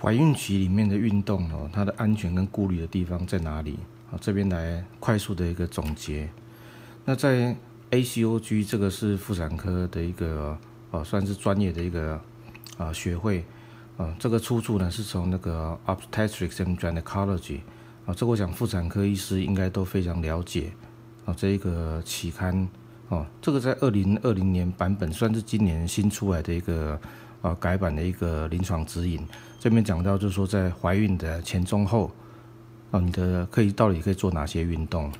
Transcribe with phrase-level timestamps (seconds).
[0.00, 3.78] 怀孕期里面的运动哦，它的安全跟顾虑的地方在哪里？
[4.10, 6.28] 啊，这边来快速的一个总结。
[7.04, 7.56] 那在
[7.90, 10.56] ACOG 这个是妇产科的一个
[10.90, 12.20] 呃，算是专业的一个
[12.76, 13.44] 啊学会
[13.96, 17.60] 啊，这个出处呢是从那个 Obstetrics and Gynecology
[18.06, 20.72] 啊，这个我想妇产科医师应该都非常了解
[21.24, 22.68] 啊，这一个期刊
[23.08, 26.98] 哦，这个在二零二零年版本算是今年新出来的一个
[27.42, 29.26] 啊改版的一个临床指引，
[29.58, 32.10] 这边讲到就是说在怀孕的前中后。
[32.90, 35.12] 哦，你的可以到底可以做哪些运动？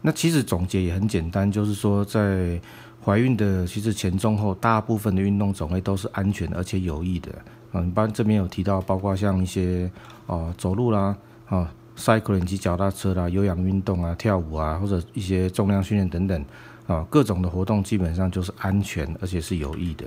[0.00, 2.58] 那其实总结也很简单，就是说在
[3.04, 7.30] 怀孕的其实前中后，大部分的运动种类都是安全而且有益的。
[7.72, 9.90] 嗯，一般这边有提到，包括像一些
[10.24, 11.14] 哦走路啦，
[11.50, 16.44] 啊，cycling 骑脚踏车啦，有氧运动啊，跳舞啊，或者一些重量训练等等
[16.86, 20.04] 啊，各种的活动基本上就是安全而且是有益的。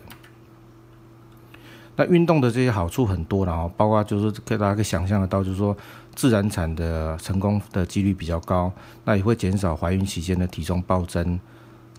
[1.96, 5.78] 那运动的这些好处很多，然后包括就是给大家可以想象得到，就是说
[6.16, 8.74] 自然产的成功的几率比较高，
[9.06, 11.40] 那也会减少怀孕期间的体重暴增，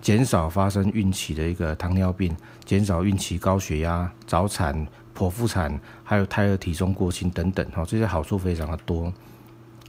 [0.00, 4.84] 减少发生孕期的一个糖尿病，减少孕期高血压、早产、
[5.17, 9.12] 剖腹产，还有胎儿体重过轻等等，哈，这些好处非常的多。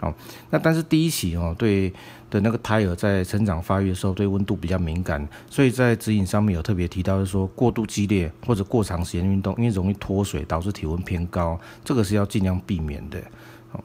[0.06, 0.14] 好，
[0.52, 1.92] 那但是第一期哦，对
[2.30, 13.20] 的那个胎儿在成长发育的时候，对温度比较敏感，所以在指引上面有特别提到，是说过度激烈或者过长时间运动，因为容易脱水，导致体温偏高，这个是要尽量避免的。
[13.72, 13.84] 好，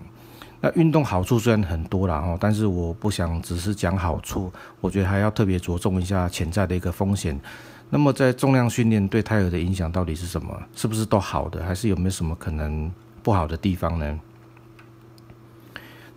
[0.61, 7.41] 那运动好处虽然很多啦哦，但是我不想只是讲好处，我觉得还要特别着重一下潜在的一个风险。
[7.89, 10.63] 那么在重量训练对胎儿的影响到底是什么？
[10.77, 11.65] 是不是都好的？
[11.65, 14.21] 还是有没有什么可能不好的地方呢？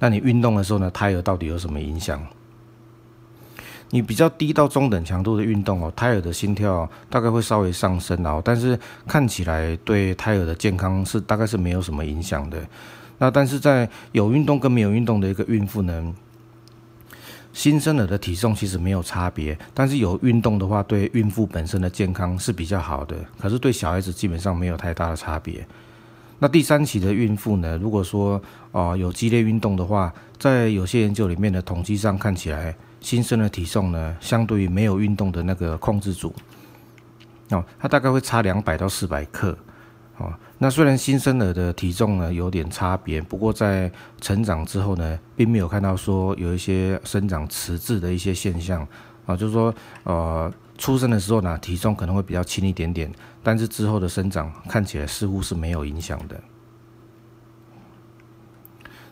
[0.03, 2.21] 那你运动的时候呢，胎儿到底有什么影响？
[3.89, 12.57] 你比较低到中等强度的运动哦，胎儿的心跳大概会稍微上升哦，但是看起来对胎儿的健康是大概是没有什么影响的。
[13.17, 16.13] 那但是在有运动跟没有运动的一个孕妇呢，
[17.53, 25.65] 新生儿的体重其实没有差别，但是有运动的话，对孕妇本身的健康是比较好的，可是对小孩子基本上没有太大的差别。
[26.43, 28.41] 那第三期的孕妇呢，如果说
[28.73, 36.35] 啊、有激烈运动的话，在有些研究里面的统计上看起来，新生的体重呢，相对于没有运动的那个控制组，
[37.51, 39.57] 哦，它大概会差两百到四百克，
[40.17, 43.89] 哦，那虽然新生儿的体重呢有点差别，不过在
[44.19, 48.85] 成长之后呢，并没有看到说有一些生长迟滞的一些现象，
[49.25, 50.51] 啊、就是说呃。
[50.83, 53.09] 出生的时候呢，体重可能会比较轻一点点，
[53.41, 56.37] 但是之后的生长看起来似乎是没有影响的。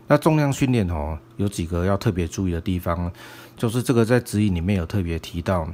[0.06, 3.10] 那重量训练哦，有几个要特别注意的地方，
[3.56, 5.66] 就是这个在指引里面有特别提到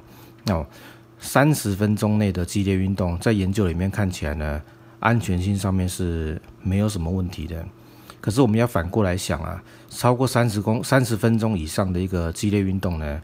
[0.50, 0.64] 哦，
[1.18, 4.62] 三十分钟内的激烈运动，在研究里面看起来呢，
[5.00, 7.66] 安全性上面是没有什么问题的。
[8.22, 13.20] 可是我们要反过来想啊，超过三十公三十分钟以上的一个激烈运动呢？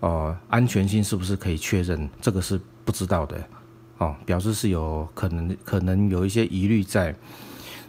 [0.00, 2.08] 哦，安全性是不是可以确认？
[2.20, 3.42] 这个是不知道的，
[3.98, 7.14] 哦，表示是有可能，可能有一些疑虑在。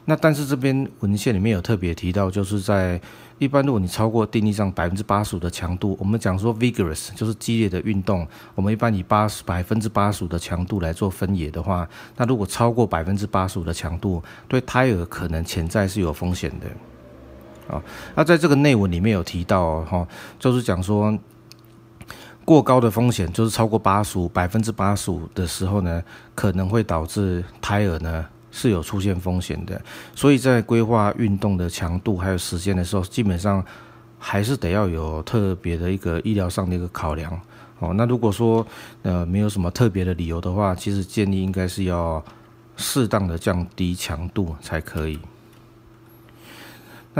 [0.05, 2.99] 那但是这边文献里面有特别提到，就是在
[3.39, 8.25] 一般如果你超过定义上百分之八十五的强度，我们讲说 vigorous 就是激烈的运动，
[8.55, 11.85] 我们一般以八十百分之八十五的强度来做分野的话，
[12.15, 17.75] 那如果超过百分之八十五的强度，对胎儿可能潜在是有风险的。
[17.75, 17.83] 啊，
[18.15, 20.07] 那在这个内文里面有提到，哈，
[20.39, 21.13] 就是讲说。
[22.47, 26.01] 过高的风险就是超过八十五百分之八十五的时候呢，
[26.33, 29.81] 可能会导致胎儿呢是有出现风险的。
[30.15, 33.61] 所以在规划运动的强度还有时间的时候，基本上
[34.17, 37.37] 还是得要有特别的一个医疗上的一个考量。
[37.79, 38.65] 哦，那如果说
[39.01, 42.23] 呃没有什么特别的理由的话，其实建议应该是要
[42.77, 45.19] 适当的降低强度才可以。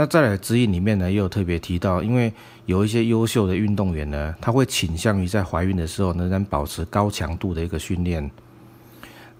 [0.00, 2.32] 那再来指引里面呢，也有特别提到，因为
[2.66, 8.30] 有一些优秀的运动员呢，他会倾向于在怀孕的时候仍然保持高强度的一个训练。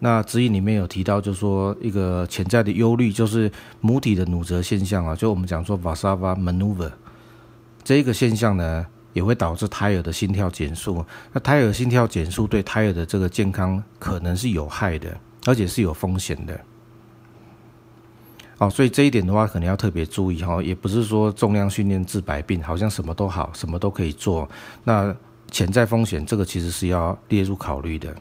[0.00, 3.48] 那指引里面有提到，就是说一个潜在的忧虑，就是
[3.80, 6.90] 母体的弩折现象啊，就我们讲说 Valsalva maneuver
[7.84, 11.06] 这一个现象呢，也会导致胎儿的心跳减速。
[11.32, 15.16] 那胎儿心跳减速对胎儿的这个健康可能是有害的，
[15.46, 16.60] 而且是有风险的。
[18.58, 24.48] 哦，所以这一点的话，可能要特别注意哈，也不是说重量训练治百病，好像什么都好，什么都可以做。
[24.84, 25.14] 那
[25.50, 28.14] 潜在风险，这个其实是要列入考虑的。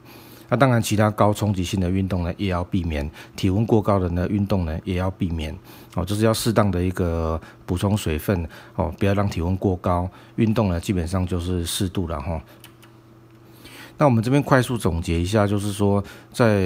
[0.50, 3.06] 那当然，其他高冲击性的运动呢，也要避免；
[3.36, 5.54] 体温过高的呢，运动呢，也要避免。
[5.95, 10.10] 哦，就是要适当的一个补充水分哦，不要让体温过高。
[10.38, 12.42] 运动呢，基本上就是适度了哈。
[13.98, 16.01] 那我们这边快速总结一下，就是说，
[16.31, 16.62] 在